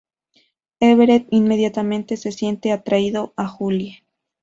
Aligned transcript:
Everett 0.79 1.27
inmediatamente 1.29 2.17
se 2.17 2.31
siente 2.31 2.71
atraído 2.71 3.33
a 3.37 3.47
Julie. 3.47 4.03